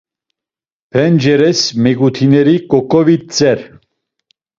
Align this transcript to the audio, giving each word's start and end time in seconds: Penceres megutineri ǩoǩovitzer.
Penceres 0.91 1.59
megutineri 1.83 2.55
ǩoǩovitzer. 2.69 3.59